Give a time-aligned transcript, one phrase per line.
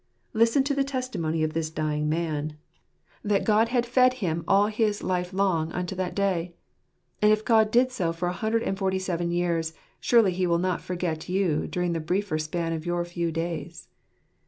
[0.33, 2.57] Listen to the testimony of this dying man,
[3.23, 4.13] that God had i5 2 Jlrrseplx at tfee gcatiy getr uf Jaroh.
[4.13, 6.53] fed him all his life long unto that day.
[7.21, 10.57] And if God did so for a hundred and forty seven years, surely He will
[10.57, 13.89] not forget you during the briefer span of your few days.